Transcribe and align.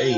Hey, 0.00 0.14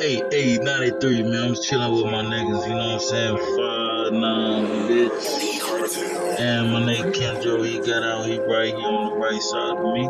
hey, 0.00 0.22
hey, 0.32 0.58
93, 0.58 1.22
man. 1.22 1.50
I'm 1.50 1.54
chilling 1.54 1.94
with 1.94 2.06
my 2.06 2.24
niggas, 2.24 2.66
you 2.66 2.74
know 2.74 2.94
what 2.94 2.94
I'm 2.94 2.98
saying? 2.98 3.36
Five, 3.38 4.12
nine, 4.12 4.66
bitch. 4.88 6.40
And 6.40 6.72
my 6.72 6.80
nigga 6.80 7.12
Kendro, 7.12 7.64
he 7.64 7.78
got 7.78 8.02
out, 8.02 8.26
he 8.26 8.40
right 8.40 8.74
here 8.74 8.88
on 8.88 9.10
the 9.10 9.16
right 9.18 9.40
side 9.40 9.78
of 9.78 9.84
me. 9.94 10.08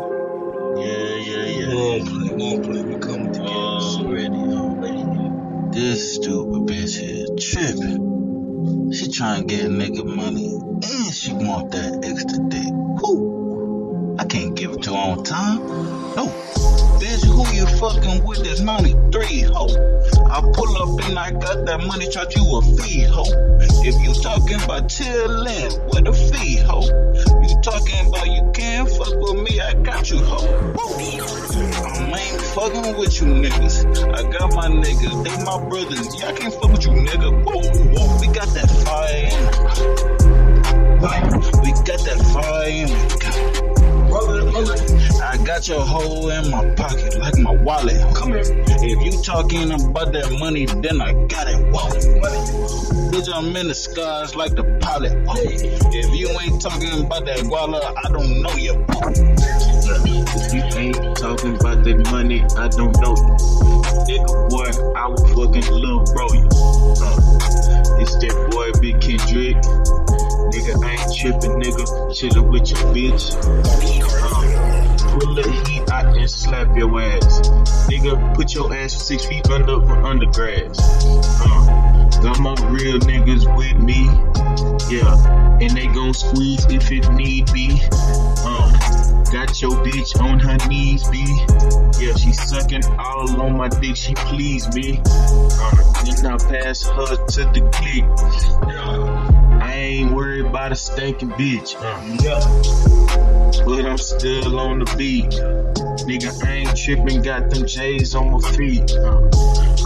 Yeah, 0.81 1.13
yeah, 1.29 1.45
yeah. 1.45 1.75
Won't 1.75 2.07
play, 2.07 2.29
won't 2.33 2.63
play. 2.63 2.81
We 2.81 2.99
coming 2.99 3.33
together. 3.33 3.51
Already, 3.51 4.35
already. 4.35 5.05
This 5.77 6.15
stupid 6.15 6.61
bitch 6.65 6.97
here 6.97 7.27
tripping. 7.37 8.93
She 8.93 9.11
trying 9.11 9.47
to 9.47 9.55
get 9.55 9.65
a 9.65 9.69
nigga 9.69 10.03
money, 10.03 10.55
and 10.55 11.13
she 11.13 11.33
want 11.33 11.69
that 11.69 12.03
extra 12.03 12.39
dick. 12.49 12.73
Who? 13.01 13.42
It 14.73 14.81
to 14.83 14.91
on 14.91 15.23
time. 15.23 15.59
No. 16.15 16.25
Bitch, 16.97 17.23
who 17.25 17.45
you 17.53 17.67
fucking 17.77 18.23
with 18.25 18.45
is 18.47 18.59
93, 18.59 19.41
ho. 19.41 19.67
I 20.31 20.41
pull 20.51 20.77
up 20.81 21.05
and 21.05 21.19
I 21.19 21.29
got 21.29 21.65
that 21.67 21.85
money, 21.85 22.09
charge 22.09 22.35
you 22.35 22.57
a 22.57 22.61
fee, 22.61 23.03
ho. 23.03 23.23
If 23.85 24.01
you 24.01 24.13
talking 24.21 24.55
about 24.63 24.89
chillin', 24.89 25.93
with 25.93 26.07
a 26.07 26.13
fee, 26.13 26.57
ho. 26.57 26.81
You 26.81 27.61
talking 27.61 28.07
about 28.07 28.25
you 28.25 28.51
can't 28.55 28.89
fuck 28.89 29.13
with 29.13 29.43
me, 29.43 29.61
I 29.61 29.73
got 29.75 30.09
you, 30.09 30.17
ho. 30.17 30.41
I 32.09 32.19
ain't 32.19 32.41
fucking 32.41 32.97
with 32.97 33.21
you 33.21 33.27
niggas. 33.27 33.85
I 34.11 34.23
got 34.31 34.55
my 34.55 34.67
niggas, 34.69 35.23
they 35.23 35.43
my 35.43 35.69
brothers. 35.69 36.19
Yeah, 36.19 36.29
I 36.29 36.33
can't 36.33 36.53
fuck 36.53 36.71
with 36.71 36.85
you, 36.85 36.93
nigga. 36.93 37.42
Got 45.63 45.67
your 45.69 45.85
hoe 45.85 46.27
in 46.27 46.51
my 46.51 46.75
pocket 46.75 47.17
like 47.19 47.37
my 47.37 47.55
wallet. 47.63 47.95
come 48.15 48.33
here. 48.33 48.43
If 48.43 49.05
you 49.05 49.21
talking 49.21 49.71
about 49.71 50.11
that 50.11 50.35
money, 50.37 50.65
then 50.65 50.99
I 50.99 51.13
got 51.27 51.47
it. 51.47 51.55
Whoa. 51.71 51.89
Bitch, 53.11 53.33
I'm 53.33 53.55
in 53.55 53.67
the 53.69 53.73
skies 53.73 54.35
like 54.35 54.55
the 54.55 54.63
pilot. 54.81 55.13
Whoa. 55.25 55.35
If 55.39 56.19
you 56.19 56.27
ain't 56.41 56.61
talking 56.61 57.05
about 57.05 57.25
that 57.25 57.39
guala, 57.47 57.79
I 57.95 58.11
don't 58.11 58.41
know 58.41 58.55
you. 58.59 58.85
If 60.35 60.53
you 60.53 60.63
ain't 60.79 61.17
talking 61.17 61.55
about 61.55 61.83
that 61.85 62.11
money, 62.11 62.43
I 62.57 62.67
don't 62.67 62.95
know 62.99 63.15
you. 63.15 63.31
Nigga, 64.03 64.49
boy, 64.49 64.67
I 64.99 65.07
will 65.07 65.27
fucking 65.31 65.71
love 65.71 66.07
bro 66.13 66.27
you. 66.33 66.47
Uh, 66.99 68.01
it's 68.01 68.15
that 68.19 68.35
boy, 68.51 68.67
Big 68.81 68.99
Kendrick. 68.99 69.55
Nigga, 70.51 70.83
I 70.83 70.91
ain't 70.91 71.15
tripping, 71.15 71.55
nigga. 71.61 71.85
Chillin' 72.11 72.51
with 72.51 72.69
your 72.69 72.79
bitch. 72.91 73.31
Uh, 73.31 74.72
the 75.19 75.63
heat 75.67 75.89
out 75.91 76.17
and 76.17 76.29
slap 76.29 76.75
your 76.77 76.99
ass. 77.01 77.41
Nigga, 77.89 78.35
put 78.35 78.53
your 78.53 78.73
ass 78.73 78.93
six 78.93 79.25
feet 79.25 79.49
under 79.49 79.75
under 80.03 80.25
grass. 80.27 80.79
Uh, 81.41 82.09
got 82.21 82.39
my 82.39 82.55
real 82.69 82.99
niggas 82.99 83.45
with 83.57 83.77
me. 83.77 84.05
Yeah, 84.89 85.57
and 85.61 85.71
they 85.71 85.87
gon' 85.87 86.13
squeeze 86.13 86.65
if 86.65 86.91
it 86.91 87.09
need 87.13 87.51
be. 87.53 87.79
Uh, 87.91 89.23
got 89.31 89.61
your 89.61 89.71
bitch 89.83 90.19
on 90.21 90.39
her 90.39 90.57
knees, 90.67 91.07
B. 91.09 91.23
Yeah, 91.99 92.15
she 92.15 92.33
sucking 92.33 92.83
all 92.99 93.41
on 93.41 93.57
my 93.57 93.69
dick, 93.69 93.95
she 93.95 94.13
please 94.15 94.73
me. 94.75 95.01
Uh, 95.05 96.03
then 96.03 96.25
I 96.25 96.37
pass 96.37 96.83
her 96.83 97.15
to 97.15 97.43
the 97.53 97.69
click. 97.73 98.03
Yeah, 98.67 99.32
I 99.73 99.77
ain't 99.77 100.11
worried 100.11 100.45
about 100.45 100.71
a 100.71 100.75
stinking 100.75 101.31
bitch. 101.31 101.73
Yeah. 102.21 102.37
but 103.65 103.83
I'm 103.83 103.97
still 103.97 104.59
on 104.59 104.77
the 104.77 104.95
beat. 104.95 105.31
Nigga, 106.05 106.45
I 106.45 106.51
ain't 106.51 106.77
tripping, 106.77 107.23
got 107.23 107.49
them 107.49 107.65
J's 107.65 108.13
on 108.13 108.33
my 108.33 108.39
feet. 108.51 108.91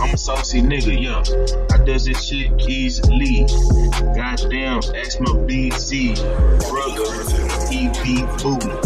I'm 0.02 0.13
a 0.13 0.17
saucy 0.17 0.61
nigga, 0.61 1.02
yeah. 1.02 1.23
I 1.73 1.77
does 1.85 2.03
this 2.03 2.21
shit 2.21 2.52
easily. 2.67 3.45
Goddamn, 4.13 4.79
ask 4.94 5.21
my 5.21 5.31
BC. 5.47 6.17
Brother, 6.67 7.07
he 7.72 7.88
be 8.03 8.28
fooling. 8.39 8.81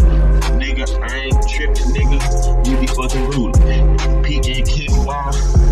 Nigga, 0.62 0.86
I 1.02 1.16
ain't 1.18 1.50
tripping, 1.50 1.96
nigga. 1.96 2.68
You 2.68 2.78
be 2.78 2.86
fucking 2.86 3.28
ruling. 3.31 3.97
PNKY. 4.22 5.72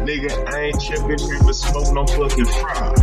Nigga, 0.00 0.49
ain't 0.70 0.80
tripping, 0.82 1.28
never 1.30 1.52
smoke 1.52 1.92
no 1.92 2.06
fucking 2.06 2.44
fry. 2.46 2.94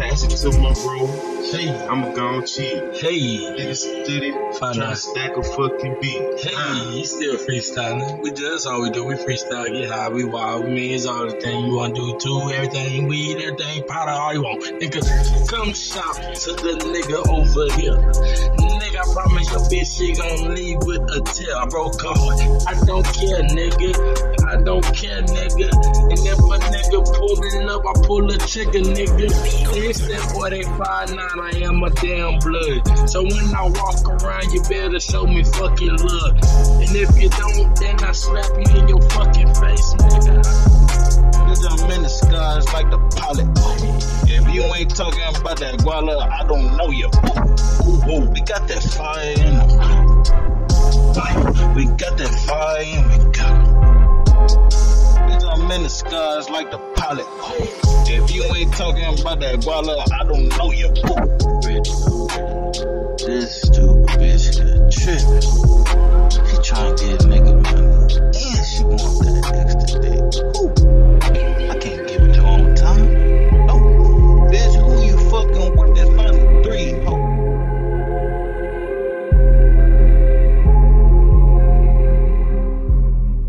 Pass 0.00 0.24
it 0.24 0.30
to 0.42 0.58
my 0.58 0.72
bro. 0.74 1.06
Hey, 1.44 1.68
I'm 1.86 2.02
a 2.04 2.14
gon' 2.14 2.44
cheat. 2.46 2.96
hey, 2.96 3.54
Nigga 3.54 3.76
stood 3.76 4.22
it, 4.24 4.34
tryna 4.58 4.78
nine. 4.78 4.96
stack 4.96 5.36
a 5.36 5.42
fucking 5.42 5.96
beat. 6.00 6.40
hey, 6.40 6.98
you 6.98 7.04
still 7.04 7.36
freestyling. 7.36 8.20
We 8.22 8.30
do, 8.30 8.50
that's 8.50 8.66
all 8.66 8.82
we 8.82 8.90
do. 8.90 9.04
We 9.04 9.14
freestyle, 9.14 9.66
get 9.72 9.90
high, 9.90 10.08
we 10.08 10.24
wild. 10.24 10.64
We 10.64 10.70
mean, 10.72 10.92
it's 10.94 11.06
all 11.06 11.26
the 11.26 11.38
thing 11.40 11.66
you 11.66 11.76
want 11.76 11.94
to 11.96 12.00
do 12.00 12.18
too. 12.18 12.50
Everything, 12.52 13.04
we 13.04 13.34
weed, 13.34 13.42
everything, 13.42 13.84
powder, 13.86 14.10
all 14.10 14.34
you 14.34 14.42
want. 14.42 14.62
Nigga, 14.80 15.48
come 15.48 15.72
shop 15.74 16.16
to 16.16 16.50
the 16.52 16.74
nigga 16.82 17.28
over 17.28 17.80
here. 17.80 17.94
Nigga, 18.58 18.98
I 18.98 19.12
promise 19.12 19.50
your 19.50 19.60
bitch 19.70 19.96
she 19.98 20.14
gon' 20.14 20.54
leave 20.54 20.78
with 20.82 21.02
a 21.14 21.20
tear. 21.20 21.56
I 21.56 21.66
broke 21.66 22.00
heart. 22.00 22.40
I 22.66 22.74
don't 22.84 23.04
care, 23.04 23.42
nigga. 23.54 24.44
I 24.48 24.60
don't 24.62 24.84
care, 24.96 25.22
nigga. 25.22 25.68
And 26.10 26.18
if 26.18 26.38
a 26.38 26.58
nigga 26.94 27.18
pulling 27.18 27.68
up, 27.68 27.82
I 27.86 27.92
pull 28.06 28.30
a 28.30 28.38
trigger, 28.38 28.80
nigga. 28.80 29.30
It's 29.76 30.00
that 30.06 30.32
boy, 30.34 30.50
they 30.50 30.62
five 30.62 31.10
nine. 31.14 31.40
I 31.40 31.50
am 31.66 31.82
a 31.82 31.90
damn 31.90 32.38
blood. 32.38 33.08
So 33.08 33.22
when 33.22 33.54
I 33.54 33.68
walk 33.68 34.08
around, 34.08 34.52
you 34.52 34.62
better 34.62 35.00
show 35.00 35.26
me 35.26 35.44
fucking 35.44 35.96
love. 35.96 36.36
And 36.80 36.96
if 36.96 37.20
you 37.20 37.28
don't, 37.30 37.76
then 37.76 38.02
I 38.04 38.12
slap 38.12 38.50
you 38.56 38.80
in 38.80 38.88
your 38.88 39.02
fucking 39.10 39.54
face, 39.54 39.94
nigga. 39.94 40.42
Nigga, 41.44 41.84
I'm 41.84 41.90
in 41.90 42.02
the 42.02 42.08
skies 42.08 42.72
like 42.72 42.90
the 42.90 42.98
pilot. 43.16 43.48
If 44.30 44.54
you 44.54 44.62
ain't 44.62 44.94
talking 44.94 45.22
about 45.40 45.58
that 45.58 45.78
guala, 45.80 46.28
I 46.30 46.46
don't 46.46 46.76
know 46.76 46.90
you. 46.90 47.08
Ooh, 47.86 48.02
ooh, 48.10 48.30
we 48.30 48.40
got 48.42 48.68
that 48.68 48.82
fire 48.82 49.32
in 49.32 49.58
the 49.58 49.74
We 51.76 51.84
got 51.86 52.16
that 52.18 52.34
fire 52.46 52.82
in 52.82 53.08
we 53.08 53.63
I'm 55.64 55.70
in 55.70 55.82
the 55.82 55.88
skies 55.88 56.50
like 56.50 56.70
the 56.70 56.76
pilot. 56.94 57.24
If 58.06 58.34
you 58.34 58.44
ain't 58.54 58.74
talking 58.74 59.18
about 59.18 59.40
that 59.40 59.60
guala, 59.60 60.04
I 60.12 60.24
don't 60.24 60.48
know 60.58 60.72
you. 60.72 60.88
This 61.62 63.03